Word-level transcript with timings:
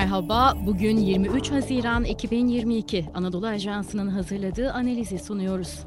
Merhaba, 0.00 0.56
bugün 0.66 0.96
23 0.96 1.50
Haziran 1.50 2.04
2022 2.04 3.04
Anadolu 3.14 3.46
Ajansı'nın 3.46 4.08
hazırladığı 4.08 4.72
analizi 4.72 5.18
sunuyoruz. 5.18 5.78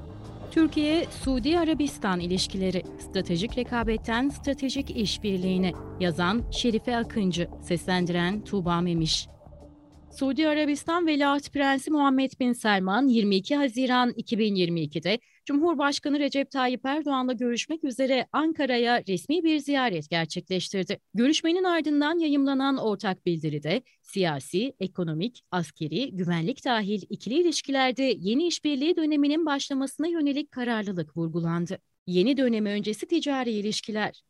Türkiye, 0.52 1.06
Suudi 1.06 1.60
Arabistan 1.60 2.20
ilişkileri, 2.20 2.84
stratejik 3.00 3.58
rekabetten 3.58 4.30
stratejik 4.30 4.92
işbirliğine 4.92 5.72
yazan 6.00 6.42
Şerife 6.52 6.98
Akıncı, 6.98 7.48
seslendiren 7.62 8.44
Tuğba 8.44 8.82
Memiş. 8.82 9.28
Suudi 10.12 10.48
Arabistan 10.48 11.08
Veliaht 11.08 11.54
Prensi 11.54 11.92
Muhammed 11.92 12.32
Bin 12.40 12.54
Selman 12.54 13.08
22 13.08 13.56
Haziran 13.56 14.10
2022'de 14.10 15.20
Cumhurbaşkanı 15.46 16.20
Recep 16.20 16.52
Tayyip 16.52 16.86
Erdoğan'la 16.86 17.34
görüşmek 17.34 17.84
üzere 17.84 18.28
Ankara'ya 18.32 19.04
resmi 19.08 19.44
bir 19.44 19.58
ziyaret 19.58 20.10
gerçekleştirdi. 20.10 21.00
Görüşmenin 21.14 21.64
ardından 21.64 22.20
yayımlanan 22.20 22.78
ortak 22.78 23.26
bildiride 23.26 23.82
siyasi, 24.02 24.74
ekonomik, 24.80 25.42
askeri, 25.52 26.12
güvenlik 26.16 26.66
dahil 26.66 27.02
ikili 27.10 27.42
ilişkilerde 27.42 28.16
yeni 28.20 28.48
işbirliği 28.48 28.96
döneminin 28.96 29.46
başlamasına 29.46 30.08
yönelik 30.08 30.52
kararlılık 30.52 31.18
vurgulandı. 31.18 31.80
Yeni 32.08 32.38
dönemi 32.38 32.70
öncesi 32.70 33.08
ticari 33.08 33.52
ilişkiler, 33.52 34.24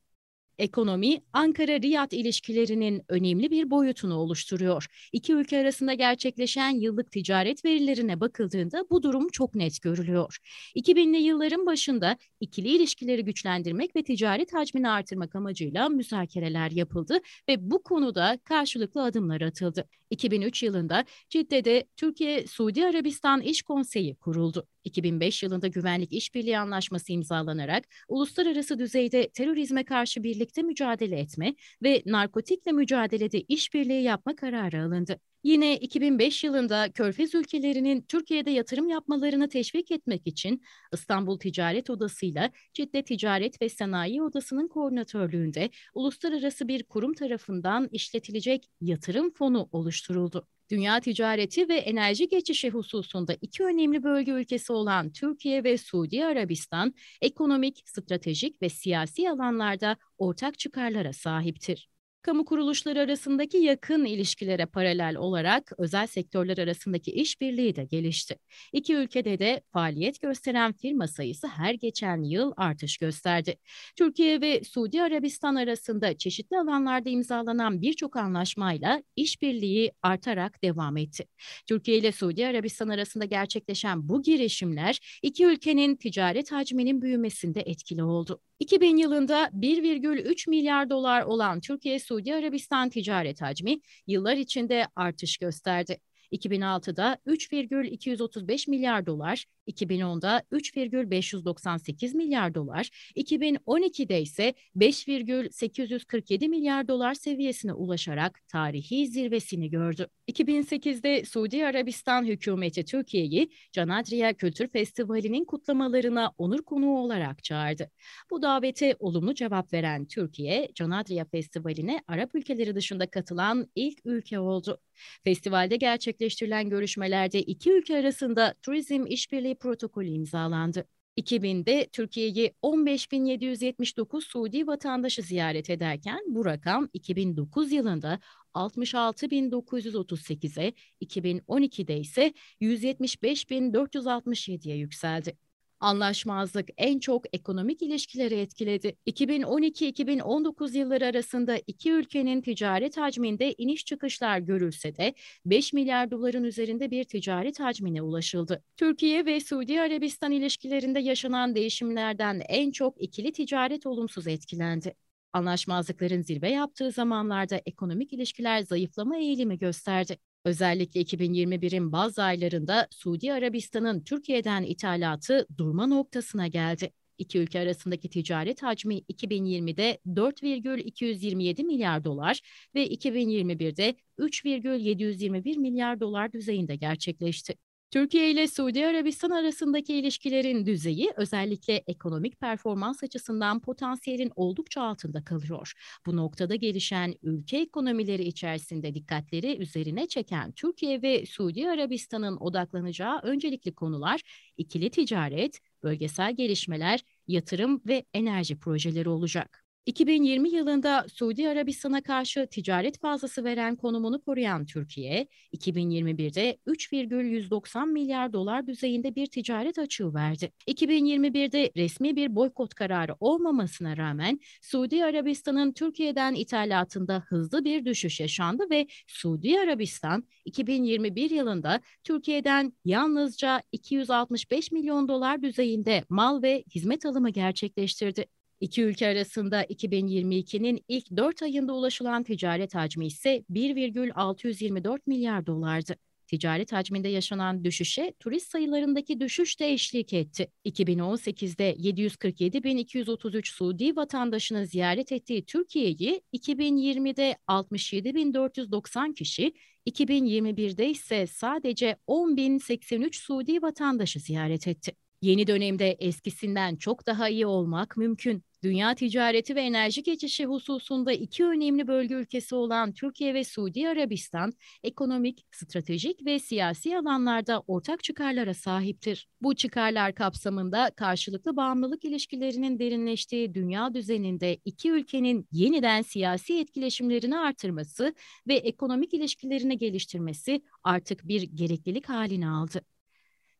Ekonomi, 0.57 1.21
Ankara-Riyad 1.34 2.16
ilişkilerinin 2.16 3.02
önemli 3.09 3.52
bir 3.52 3.71
boyutunu 3.71 4.16
oluşturuyor. 4.16 4.85
İki 5.12 5.34
ülke 5.34 5.57
arasında 5.57 5.93
gerçekleşen 5.93 6.70
yıllık 6.70 7.12
ticaret 7.12 7.66
verilerine 7.66 8.20
bakıldığında 8.20 8.85
bu 8.89 9.03
durum 9.03 9.29
çok 9.29 9.55
net 9.55 9.81
görülüyor. 9.81 10.37
2000'li 10.76 11.18
yılların 11.18 11.65
başında 11.65 12.18
ikili 12.40 12.68
ilişkileri 12.68 13.26
güçlendirmek 13.26 13.95
ve 13.95 14.04
ticaret 14.04 14.54
hacmini 14.54 14.90
artırmak 14.90 15.35
amacıyla 15.35 15.90
müzakereler 15.90 16.71
yapıldı 16.71 17.20
ve 17.49 17.71
bu 17.71 17.84
konuda 17.84 18.40
karşılıklı 18.43 19.04
adımlar 19.04 19.41
atıldı. 19.41 19.88
2003 20.10 20.63
yılında 20.63 21.05
Cidde'de 21.29 21.88
Türkiye-Suudi 21.95 22.85
Arabistan 22.85 23.41
İş 23.41 23.62
Konseyi 23.62 24.15
kuruldu. 24.15 24.67
2005 24.84 25.43
yılında 25.43 25.67
Güvenlik 25.67 26.13
İşbirliği 26.13 26.57
Anlaşması 26.59 27.13
imzalanarak 27.13 27.84
uluslararası 28.07 28.79
düzeyde 28.79 29.29
terörizme 29.29 29.84
karşı 29.85 30.23
birlikte 30.23 30.62
mücadele 30.62 31.20
etme 31.20 31.55
ve 31.84 32.03
narkotikle 32.05 32.71
mücadelede 32.71 33.41
işbirliği 33.41 34.04
yapma 34.04 34.35
kararı 34.35 34.84
alındı. 34.84 35.20
Yine 35.43 35.77
2005 35.77 36.43
yılında 36.43 36.91
Körfez 36.91 37.35
ülkelerinin 37.35 38.01
Türkiye'de 38.01 38.51
yatırım 38.51 38.89
yapmalarını 38.89 39.49
teşvik 39.49 39.91
etmek 39.91 40.27
için 40.27 40.61
İstanbul 40.93 41.39
Ticaret 41.39 41.89
Odası 41.89 42.26
ile 42.26 42.51
Cidde 42.73 43.04
Ticaret 43.04 43.61
ve 43.61 43.70
Sanayi 43.70 44.23
Odası'nın 44.23 44.67
koordinatörlüğünde 44.67 45.70
uluslararası 45.93 46.67
bir 46.67 46.84
kurum 46.84 47.13
tarafından 47.13 47.89
işletilecek 47.91 48.70
yatırım 48.81 49.34
fonu 49.34 49.70
oluşturuldu. 49.71 50.48
Dünya 50.74 50.99
ticareti 50.99 51.70
ve 51.70 51.76
enerji 51.76 52.27
geçişi 52.27 52.70
hususunda 52.70 53.34
iki 53.41 53.63
önemli 53.63 54.04
bölge 54.04 54.32
ülkesi 54.32 54.74
olan 54.74 55.12
Türkiye 55.12 55.63
ve 55.63 55.77
Suudi 55.77 56.26
Arabistan 56.26 56.93
ekonomik, 57.21 57.84
stratejik 57.85 58.62
ve 58.62 58.70
siyasi 58.70 59.29
alanlarda 59.29 59.98
ortak 60.18 60.60
çıkarlara 60.60 61.13
sahiptir. 61.13 61.93
Kamu 62.24 62.46
kuruluşları 62.46 62.99
arasındaki 62.99 63.57
yakın 63.57 64.06
ilişkilere 64.06 64.66
paralel 64.66 65.16
olarak 65.16 65.72
özel 65.78 66.07
sektörler 66.07 66.57
arasındaki 66.57 67.12
işbirliği 67.12 67.75
de 67.75 67.84
gelişti. 67.84 68.35
İki 68.74 68.96
ülkede 68.96 69.40
de 69.40 69.62
faaliyet 69.74 70.22
gösteren 70.22 70.74
firma 70.74 71.07
sayısı 71.07 71.47
her 71.47 71.74
geçen 71.74 72.24
yıl 72.24 72.53
artış 72.57 72.97
gösterdi. 72.97 73.56
Türkiye 73.96 74.41
ve 74.41 74.63
Suudi 74.63 75.01
Arabistan 75.01 75.56
arasında 75.56 76.17
çeşitli 76.17 76.57
alanlarda 76.57 77.09
imzalanan 77.09 77.81
birçok 77.81 78.16
anlaşmayla 78.16 79.03
işbirliği 79.16 79.91
artarak 80.01 80.63
devam 80.63 80.97
etti. 80.97 81.25
Türkiye 81.67 81.97
ile 81.97 82.11
Suudi 82.11 82.47
Arabistan 82.47 82.90
arasında 82.90 83.25
gerçekleşen 83.25 84.09
bu 84.09 84.22
girişimler 84.22 85.19
iki 85.22 85.45
ülkenin 85.45 85.95
ticaret 85.95 86.51
hacminin 86.51 87.01
büyümesinde 87.01 87.61
etkili 87.61 88.03
oldu. 88.03 88.40
2000 88.59 88.97
yılında 88.97 89.50
1,3 89.53 90.50
milyar 90.50 90.90
dolar 90.90 91.22
olan 91.22 91.61
Türkiye-Suudi 91.61 92.12
Arabistan 92.35 92.90
ticaret 92.90 93.41
hacmi 93.41 93.79
yıllar 94.07 94.38
içinde 94.38 94.88
artış 94.96 95.38
gösterdi. 95.38 95.97
2006'da 96.33 97.17
3,235 97.25 98.67
milyar 98.67 99.05
dolar, 99.05 99.45
2010'da 99.67 100.44
3,598 100.51 102.16
milyar 102.16 102.55
dolar, 102.55 102.89
2012'de 103.16 104.21
ise 104.21 104.53
5,847 104.75 106.49
milyar 106.49 106.88
dolar 106.88 107.13
seviyesine 107.13 107.73
ulaşarak 107.73 108.41
tarihi 108.47 109.07
zirvesini 109.07 109.69
gördü. 109.69 110.07
2008'de 110.27 111.25
Suudi 111.25 111.66
Arabistan 111.66 112.25
hükümeti 112.25 112.85
Türkiye'yi 112.85 113.49
Canadriya 113.72 114.33
Kültür 114.33 114.67
Festivali'nin 114.67 115.45
kutlamalarına 115.45 116.31
onur 116.38 116.61
konuğu 116.63 116.99
olarak 116.99 117.43
çağırdı. 117.43 117.89
Bu 118.31 118.41
davete 118.41 118.95
olumlu 118.99 119.35
cevap 119.35 119.73
veren 119.73 120.05
Türkiye, 120.05 120.69
Canadriya 120.75 121.25
Festivali'ne 121.25 122.01
Arap 122.07 122.35
ülkeleri 122.35 122.75
dışında 122.75 123.09
katılan 123.09 123.67
ilk 123.75 123.99
ülke 124.05 124.39
oldu. 124.39 124.79
Festivalde 125.23 125.75
gerçekleştirilen 126.23 126.69
görüşmelerde 126.69 127.41
iki 127.41 127.72
ülke 127.72 127.97
arasında 127.97 128.53
turizm 128.61 129.06
işbirliği 129.07 129.56
protokolü 129.56 130.07
imzalandı. 130.07 130.85
2000'de 131.17 131.88
Türkiye'yi 131.91 132.53
15.779 132.63 134.22
Suudi 134.22 134.67
vatandaşı 134.67 135.22
ziyaret 135.22 135.69
ederken 135.69 136.19
bu 136.28 136.45
rakam 136.45 136.89
2009 136.94 137.72
yılında 137.72 138.19
66.938'e, 138.53 140.73
2012'de 141.01 142.00
ise 142.00 142.34
175.467'ye 142.61 144.78
yükseldi. 144.78 145.38
Anlaşmazlık 145.83 146.69
en 146.77 146.99
çok 146.99 147.35
ekonomik 147.35 147.81
ilişkileri 147.81 148.33
etkiledi. 148.33 148.95
2012-2019 149.05 150.77
yılları 150.77 151.05
arasında 151.05 151.57
iki 151.67 151.91
ülkenin 151.91 152.41
ticaret 152.41 152.97
hacminde 152.97 153.53
iniş 153.57 153.85
çıkışlar 153.85 154.39
görülse 154.39 154.95
de 154.95 155.13
5 155.45 155.73
milyar 155.73 156.11
doların 156.11 156.43
üzerinde 156.43 156.91
bir 156.91 157.03
ticaret 157.03 157.59
hacmine 157.59 158.01
ulaşıldı. 158.01 158.63
Türkiye 158.77 159.25
ve 159.25 159.39
Suudi 159.39 159.81
Arabistan 159.81 160.31
ilişkilerinde 160.31 160.99
yaşanan 160.99 161.55
değişimlerden 161.55 162.41
en 162.49 162.72
çok 162.72 163.01
ikili 163.01 163.31
ticaret 163.31 163.85
olumsuz 163.85 164.27
etkilendi. 164.27 164.95
Anlaşmazlıkların 165.33 166.22
zirve 166.22 166.49
yaptığı 166.49 166.91
zamanlarda 166.91 167.61
ekonomik 167.66 168.13
ilişkiler 168.13 168.61
zayıflama 168.61 169.17
eğilimi 169.17 169.57
gösterdi. 169.57 170.17
Özellikle 170.45 171.01
2021'in 171.01 171.91
bazı 171.91 172.23
aylarında 172.23 172.87
Suudi 172.91 173.33
Arabistan'ın 173.33 174.03
Türkiye'den 174.03 174.63
ithalatı 174.63 175.47
durma 175.57 175.87
noktasına 175.87 176.47
geldi. 176.47 176.91
İki 177.17 177.39
ülke 177.39 177.59
arasındaki 177.59 178.09
ticaret 178.09 178.63
hacmi 178.63 178.97
2020'de 178.97 179.99
4,227 180.15 181.63
milyar 181.63 182.03
dolar 182.03 182.41
ve 182.75 182.87
2021'de 182.87 183.95
3,721 184.17 185.57
milyar 185.57 185.99
dolar 185.99 186.33
düzeyinde 186.33 186.75
gerçekleşti. 186.75 187.55
Türkiye 187.93 188.31
ile 188.31 188.47
Suudi 188.47 188.85
Arabistan 188.85 189.29
arasındaki 189.29 189.93
ilişkilerin 189.93 190.65
düzeyi 190.65 191.11
özellikle 191.15 191.83
ekonomik 191.87 192.39
performans 192.39 193.03
açısından 193.03 193.59
potansiyelin 193.61 194.31
oldukça 194.35 194.81
altında 194.81 195.23
kalıyor. 195.23 195.73
Bu 196.05 196.17
noktada 196.17 196.55
gelişen 196.55 197.15
ülke 197.23 197.57
ekonomileri 197.57 198.23
içerisinde 198.23 198.95
dikkatleri 198.95 199.57
üzerine 199.57 200.07
çeken 200.07 200.51
Türkiye 200.51 201.01
ve 201.01 201.25
Suudi 201.25 201.69
Arabistan'ın 201.69 202.37
odaklanacağı 202.37 203.19
öncelikli 203.19 203.75
konular 203.75 204.22
ikili 204.57 204.89
ticaret, 204.89 205.59
bölgesel 205.84 206.35
gelişmeler, 206.35 206.99
yatırım 207.28 207.81
ve 207.87 208.05
enerji 208.13 208.59
projeleri 208.59 209.09
olacak. 209.09 209.62
2020 209.85 210.50
yılında 210.50 211.06
Suudi 211.14 211.50
Arabistan'a 211.50 212.02
karşı 212.03 212.47
ticaret 212.52 213.00
fazlası 213.00 213.44
veren 213.44 213.76
konumunu 213.76 214.22
koruyan 214.22 214.66
Türkiye, 214.66 215.28
2021'de 215.53 216.58
3,190 216.66 217.90
milyar 217.90 218.34
dolar 218.34 218.68
düzeyinde 218.68 219.16
bir 219.16 219.28
ticaret 219.28 219.80
açığı 219.80 220.14
verdi. 220.14 220.52
2021'de 220.68 221.72
resmi 221.78 222.16
bir 222.16 222.35
boykot 222.35 222.74
kararı 222.74 223.16
olmamasına 223.20 223.97
rağmen 223.97 224.40
Suudi 224.62 225.06
Arabistan'ın 225.06 225.74
Türkiye'den 225.74 226.34
ithalatında 226.34 227.24
hızlı 227.28 227.66
bir 227.66 227.85
düşüş 227.85 228.20
yaşandı 228.20 228.64
ve 228.70 228.88
Suudi 229.08 229.59
Arabistan 229.59 230.24
2021 230.46 231.30
yılında 231.30 231.82
Türkiye'den 232.03 232.74
yalnızca 232.85 233.62
265 233.72 234.72
milyon 234.72 235.08
dolar 235.08 235.41
düzeyinde 235.41 236.03
mal 236.09 236.41
ve 236.41 236.64
hizmet 236.76 237.06
alımı 237.06 237.30
gerçekleştirdi. 237.30 238.26
İki 238.63 238.83
ülke 238.83 239.07
arasında 239.07 239.63
2022'nin 239.63 240.83
ilk 240.87 241.11
4 241.17 241.41
ayında 241.41 241.73
ulaşılan 241.73 242.23
ticaret 242.23 242.75
hacmi 242.75 243.07
ise 243.07 243.43
1,624 243.49 245.07
milyar 245.07 245.45
dolardı. 245.45 245.95
Ticaret 246.27 246.71
hacminde 246.71 247.07
yaşanan 247.07 247.63
düşüşe 247.63 248.13
turist 248.19 248.51
sayılarındaki 248.51 249.19
düşüş 249.19 249.59
de 249.59 249.73
eşlik 249.73 250.13
etti. 250.13 250.51
2018'de 250.65 251.73
747.233 251.73 253.51
Suudi 253.51 253.95
vatandaşını 253.95 254.65
ziyaret 254.67 255.11
ettiği 255.11 255.45
Türkiye'yi 255.45 256.21
2020'de 256.33 257.36
67.490 257.48 259.13
kişi, 259.13 259.54
2021'de 259.88 260.89
ise 260.89 261.27
sadece 261.27 261.95
10.083 262.07 263.15
Suudi 263.15 263.62
vatandaşı 263.62 264.19
ziyaret 264.19 264.68
etti. 264.68 265.03
Yeni 265.24 265.48
dönemde 265.48 265.92
eskisinden 265.92 266.75
çok 266.75 267.08
daha 267.08 267.30
iyi 267.30 267.46
olmak 267.46 267.98
mümkün. 267.98 268.44
Dünya 268.64 268.96
ticareti 268.96 269.56
ve 269.56 269.62
enerji 269.62 270.04
geçişi 270.04 270.46
hususunda 270.46 271.14
iki 271.14 271.46
önemli 271.46 271.88
bölge 271.88 272.16
ülkesi 272.16 272.56
olan 272.56 272.94
Türkiye 272.94 273.34
ve 273.34 273.44
Suudi 273.44 273.90
Arabistan, 273.90 274.54
ekonomik, 274.84 275.46
stratejik 275.52 276.25
ve 276.25 276.40
siyasi 276.40 276.98
alanlarda 276.98 277.64
ortak 277.68 278.04
çıkarlara 278.04 278.54
sahiptir. 278.54 279.28
Bu 279.42 279.56
çıkarlar 279.56 280.16
kapsamında 280.16 280.92
karşılıklı 280.96 281.56
bağımlılık 281.56 282.06
ilişkilerinin 282.06 282.80
derinleştiği 282.80 283.54
dünya 283.54 283.94
düzeninde 283.94 284.58
iki 284.66 284.92
ülkenin 284.92 285.48
yeniden 285.52 286.02
siyasi 286.02 286.60
etkileşimlerini 286.60 287.38
artırması 287.38 288.14
ve 288.48 288.56
ekonomik 288.56 289.14
ilişkilerini 289.14 289.78
geliştirmesi 289.78 290.62
artık 290.84 291.28
bir 291.28 291.42
gereklilik 291.42 292.10
haline 292.10 292.50
aldı. 292.50 292.93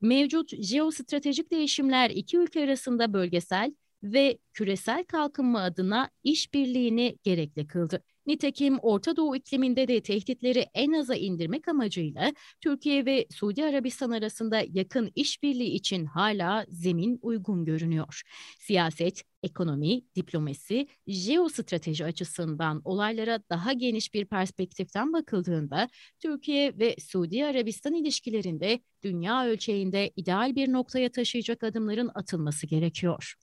Mevcut 0.03 0.50
jeostratejik 0.63 1.51
değişimler 1.51 2.09
iki 2.09 2.38
ülke 2.38 2.63
arasında 2.63 3.13
bölgesel 3.13 3.75
ve 4.03 4.38
küresel 4.53 5.03
kalkınma 5.03 5.61
adına 5.61 6.09
işbirliğini 6.23 7.17
gerekli 7.23 7.67
kıldı. 7.67 8.03
Nitekim 8.28 8.80
Orta 8.81 9.16
Doğu 9.16 9.36
ikliminde 9.36 9.88
de 9.88 10.02
tehditleri 10.02 10.66
en 10.74 10.92
aza 10.92 11.16
indirmek 11.16 11.68
amacıyla 11.68 12.34
Türkiye 12.62 13.06
ve 13.06 13.25
Suudi 13.31 13.66
Arabistan 13.66 14.12
arasında 14.12 14.64
yakın 14.74 15.12
işbirliği 15.16 15.72
için 15.72 16.06
hala 16.06 16.66
zemin 16.70 17.20
uygun 17.22 17.66
görünüyor. 17.66 18.22
Siyaset, 18.60 19.24
ekonomi, 19.44 20.02
diplomasi, 20.16 20.88
jeostrateji 21.08 22.06
açısından 22.06 22.81
olaylara 22.86 23.40
daha 23.50 23.74
geniş 23.74 24.14
bir 24.14 24.25
perspektiften 24.25 25.14
bakıldığında 25.14 25.90
Türkiye 26.20 26.78
ve 26.80 26.96
Suudi 27.00 27.46
Arabistan 27.46 27.94
ilişkilerinde 27.94 28.80
dünya 29.04 29.46
ölçeğinde 29.46 30.12
ideal 30.16 30.56
bir 30.56 30.72
noktaya 30.72 31.12
taşıyacak 31.12 31.64
adımların 31.64 32.12
atılması 32.16 32.68
gerekiyor. 32.68 33.36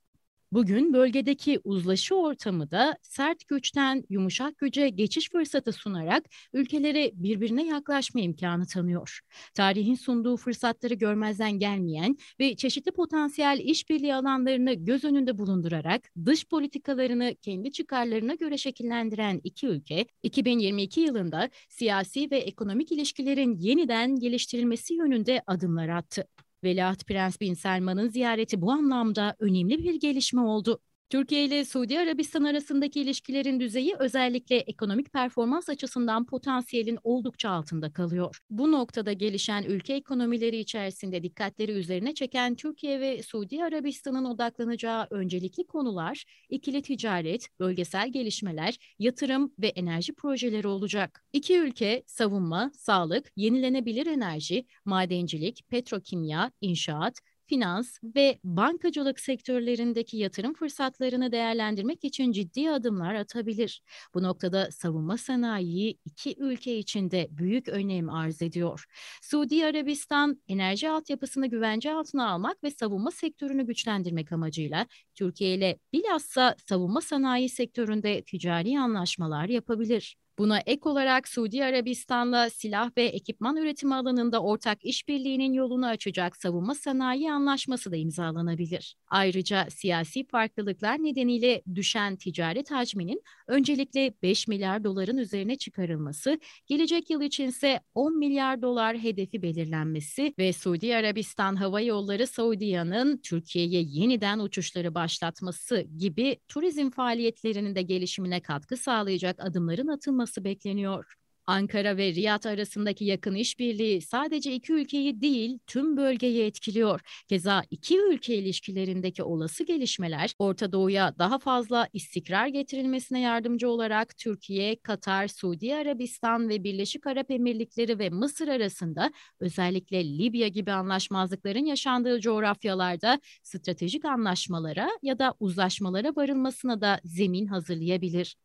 Bugün 0.53 0.93
bölgedeki 0.93 1.61
uzlaşı 1.65 2.15
ortamı 2.15 2.71
da 2.71 2.97
sert 3.03 3.49
güçten 3.49 4.05
yumuşak 4.09 4.59
güce 4.59 4.89
geçiş 4.89 5.31
fırsatı 5.31 5.73
sunarak 5.73 6.25
ülkelere 6.53 7.11
birbirine 7.15 7.67
yaklaşma 7.67 8.21
imkanı 8.21 8.67
tanıyor. 8.67 9.21
Tarihin 9.55 9.95
sunduğu 9.95 10.37
fırsatları 10.37 10.95
görmezden 10.95 11.59
gelmeyen 11.59 12.17
ve 12.41 12.57
çeşitli 12.57 12.93
potansiyel 12.93 13.61
işbirliği 13.65 14.15
alanlarını 14.15 14.75
göz 14.75 15.05
önünde 15.05 15.39
bulundurarak 15.39 16.03
dış 16.27 16.45
politikalarını 16.45 17.35
kendi 17.43 17.73
çıkarlarına 17.73 18.35
göre 18.35 18.59
şekillendiren 18.59 19.41
iki 19.45 19.67
ülke, 19.67 20.07
2022 20.23 21.01
yılında 21.01 21.51
siyasi 21.69 22.31
ve 22.31 22.39
ekonomik 22.39 22.93
ilişkilerin 22.93 23.59
yeniden 23.59 24.17
geliştirilmesi 24.17 24.95
yönünde 24.95 25.43
adımlar 25.47 25.89
attı. 25.89 26.27
Veliaht 26.65 27.07
Prens 27.07 27.41
Bin 27.41 27.55
Selman'ın 27.55 28.09
ziyareti 28.09 28.61
bu 28.63 28.73
anlamda 28.73 29.37
önemli 29.39 29.79
bir 29.79 29.95
gelişme 29.95 30.41
oldu. 30.41 30.81
Türkiye 31.11 31.45
ile 31.45 31.65
Suudi 31.65 31.99
Arabistan 31.99 32.45
arasındaki 32.45 33.01
ilişkilerin 33.01 33.61
düzeyi 33.61 33.95
özellikle 33.99 34.57
ekonomik 34.57 35.13
performans 35.13 35.69
açısından 35.69 36.27
potansiyelin 36.27 36.99
oldukça 37.05 37.51
altında 37.51 37.93
kalıyor. 37.93 38.41
Bu 38.51 38.73
noktada 38.73 39.13
gelişen 39.13 39.63
ülke 39.63 39.95
ekonomileri 39.95 40.57
içerisinde 40.57 41.23
dikkatleri 41.23 41.73
üzerine 41.73 42.15
çeken 42.15 42.55
Türkiye 42.55 43.01
ve 43.01 43.23
Suudi 43.23 43.65
Arabistan'ın 43.65 44.25
odaklanacağı 44.25 45.07
öncelikli 45.11 45.67
konular 45.67 46.25
ikili 46.49 46.83
ticaret, 46.83 47.49
bölgesel 47.61 48.13
gelişmeler, 48.13 48.79
yatırım 48.99 49.53
ve 49.59 49.69
enerji 49.69 50.15
projeleri 50.15 50.69
olacak. 50.69 51.25
İki 51.33 51.59
ülke 51.59 52.03
savunma, 52.07 52.71
sağlık, 52.75 53.33
yenilenebilir 53.37 54.07
enerji, 54.07 54.67
madencilik, 54.85 55.65
petrokimya, 55.71 56.53
inşaat, 56.61 57.21
finans 57.51 57.99
ve 58.03 58.39
bankacılık 58.45 59.21
sektörlerindeki 59.21 60.17
yatırım 60.17 60.55
fırsatlarını 60.55 61.33
değerlendirmek 61.33 62.05
için 62.05 62.33
ciddi 62.33 62.71
adımlar 62.71 63.15
atabilir. 63.15 63.83
Bu 64.15 64.23
noktada 64.23 64.71
savunma 64.71 65.17
sanayi 65.19 65.99
iki 66.05 66.35
ülke 66.39 66.79
içinde 66.79 67.29
büyük 67.31 67.69
önem 67.69 68.11
arz 68.11 68.43
ediyor. 68.43 68.85
Suudi 69.23 69.67
Arabistan 69.67 70.43
enerji 70.49 70.91
altyapısını 70.91 71.47
güvence 71.47 71.93
altına 71.93 72.31
almak 72.31 72.65
ve 72.65 72.71
savunma 72.71 73.11
sektörünü 73.11 73.67
güçlendirmek 73.67 74.33
amacıyla 74.33 74.87
Türkiye 75.15 75.55
ile 75.55 75.79
bilhassa 75.93 76.57
savunma 76.69 77.01
sanayi 77.01 77.49
sektöründe 77.49 78.23
ticari 78.23 78.79
anlaşmalar 78.79 79.49
yapabilir. 79.49 80.17
Buna 80.41 80.59
ek 80.67 80.89
olarak 80.89 81.29
Suudi 81.29 81.65
Arabistan'la 81.65 82.51
silah 82.51 82.91
ve 82.97 83.05
ekipman 83.05 83.57
üretimi 83.57 83.95
alanında 83.95 84.43
ortak 84.43 84.85
işbirliğinin 84.85 85.53
yolunu 85.53 85.87
açacak 85.87 86.37
savunma 86.37 86.75
sanayi 86.75 87.33
anlaşması 87.33 87.93
da 87.93 87.97
imzalanabilir. 87.97 88.97
Ayrıca 89.07 89.67
siyasi 89.71 90.27
farklılıklar 90.27 91.03
nedeniyle 91.03 91.63
düşen 91.75 92.17
ticaret 92.17 92.71
hacminin 92.71 93.23
öncelikle 93.47 94.15
5 94.23 94.49
milyar 94.49 94.85
doların 94.85 95.17
üzerine 95.17 95.57
çıkarılması, 95.57 96.41
gelecek 96.67 97.11
yıl 97.11 97.23
içinse 97.23 97.81
10 97.95 98.19
milyar 98.19 98.63
dolar 98.63 98.99
hedefi 98.99 99.43
belirlenmesi 99.43 100.35
ve 100.39 100.53
Suudi 100.53 100.97
Arabistan 100.97 101.57
Hava 101.57 101.81
Yolları 101.81 102.27
Saudiyanın 102.27 103.21
Türkiye'ye 103.23 103.83
yeniden 103.87 104.39
uçuşları 104.39 104.95
başlatması 104.95 105.81
gibi 105.99 106.37
turizm 106.49 106.91
faaliyetlerinin 106.91 107.75
de 107.75 107.83
gelişimine 107.83 108.41
katkı 108.41 108.77
sağlayacak 108.77 109.37
adımların 109.41 109.89
atılması 109.89 110.30
olması 110.31 110.45
bekleniyor. 110.45 111.05
Ankara 111.47 111.97
ve 111.97 112.15
Riyad 112.15 112.45
arasındaki 112.45 113.05
yakın 113.05 113.35
işbirliği 113.35 114.03
sadece 114.03 114.55
iki 114.55 114.73
ülkeyi 114.73 115.21
değil 115.21 115.59
tüm 115.67 115.97
bölgeyi 115.97 116.45
etkiliyor. 116.45 117.01
Keza 117.29 117.63
iki 117.71 117.99
ülke 117.99 118.35
ilişkilerindeki 118.35 119.23
olası 119.23 119.65
gelişmeler 119.65 120.35
Orta 120.39 120.73
Doğu'ya 120.73 121.15
daha 121.19 121.39
fazla 121.39 121.89
istikrar 121.93 122.47
getirilmesine 122.47 123.21
yardımcı 123.21 123.69
olarak 123.69 124.17
Türkiye, 124.17 124.81
Katar, 124.81 125.29
Suudi 125.29 125.75
Arabistan 125.75 126.49
ve 126.49 126.65
Birleşik 126.65 127.07
Arap 127.07 127.31
Emirlikleri 127.31 127.99
ve 127.99 128.11
Mısır 128.11 128.49
arasında 128.49 129.13
özellikle 129.41 130.19
Libya 130.19 130.49
gibi 130.49 130.73
anlaşmazlıkların 130.73 131.65
yaşandığı 131.65 132.21
coğrafyalarda 132.21 133.21
stratejik 133.43 134.05
anlaşmalara 134.05 134.89
ya 135.03 135.19
da 135.19 135.35
uzlaşmalara 135.41 136.17
varılmasına 136.17 136.81
da 136.81 137.01
zemin 137.05 137.47
hazırlayabilir. 137.47 138.37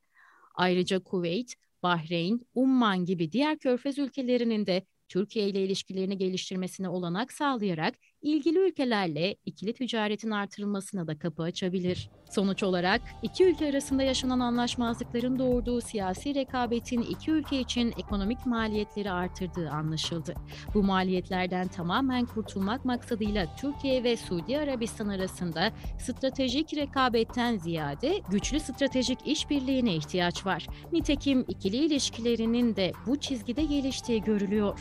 Ayrıca 0.56 1.00
Kuveyt, 1.00 1.56
Bahreyn, 1.86 2.48
Umman 2.56 3.06
gibi 3.06 3.32
diğer 3.32 3.60
körfez 3.60 4.00
ülkelerinin 4.00 4.66
de 4.66 4.86
Türkiye 5.10 5.50
ile 5.50 5.64
ilişkilerini 5.64 6.18
geliştirmesine 6.18 6.90
olanak 6.90 7.34
sağlayarak 7.34 7.96
ilgili 8.26 8.60
ülkelerle 8.60 9.36
ikili 9.46 9.74
ticaretin 9.74 10.32
artırılmasına 10.32 11.08
da 11.08 11.20
kapı 11.20 11.44
açabilir. 11.44 12.10
Sonuç 12.32 12.64
olarak 12.64 13.02
iki 13.24 13.46
ülke 13.46 13.70
arasında 13.70 14.04
yaşanan 14.04 14.40
anlaşmazlıkların 14.40 15.40
doğurduğu 15.40 15.82
siyasi 15.82 16.36
rekabetin 16.36 17.02
iki 17.02 17.32
ülke 17.32 17.60
için 17.60 17.94
ekonomik 18.00 18.46
maliyetleri 18.46 19.12
artırdığı 19.12 19.70
anlaşıldı. 19.70 20.34
Bu 20.74 20.84
maliyetlerden 20.84 21.68
tamamen 21.68 22.26
kurtulmak 22.26 22.86
maksadıyla 22.86 23.56
Türkiye 23.56 24.04
ve 24.04 24.18
Suudi 24.18 24.58
Arabistan 24.58 25.08
arasında 25.08 25.72
stratejik 26.00 26.74
rekabetten 26.74 27.58
ziyade 27.58 28.22
güçlü 28.30 28.60
stratejik 28.60 29.20
işbirliğine 29.26 29.96
ihtiyaç 29.96 30.46
var. 30.46 30.68
Nitekim 30.92 31.46
ikili 31.48 31.78
ilişkilerinin 31.78 32.76
de 32.76 32.92
bu 33.08 33.20
çizgide 33.20 33.64
geliştiği 33.64 34.22
görülüyor. 34.22 34.80